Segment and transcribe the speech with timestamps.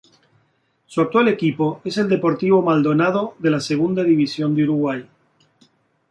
[0.87, 5.07] Su actual equipo es el Deportivo Maldonado de la Segunda División de Uruguay.